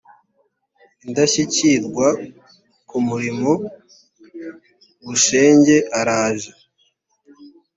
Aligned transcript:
indashyikirwa 1.05 2.07
ku 2.89 2.97
murimo 3.07 3.51
bushenge 5.05 5.75
araje 5.99 6.51